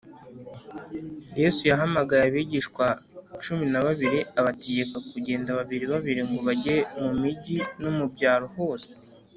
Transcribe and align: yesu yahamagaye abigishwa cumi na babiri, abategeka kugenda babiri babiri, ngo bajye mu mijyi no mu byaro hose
yesu 1.41 1.61
yahamagaye 1.71 2.23
abigishwa 2.25 2.85
cumi 3.43 3.65
na 3.73 3.79
babiri, 3.85 4.19
abategeka 4.39 4.95
kugenda 5.11 5.49
babiri 5.59 5.85
babiri, 5.93 6.21
ngo 6.29 6.39
bajye 6.47 6.75
mu 7.01 7.11
mijyi 7.21 7.57
no 7.81 7.89
mu 7.97 8.05
byaro 8.15 8.47
hose 8.57 8.89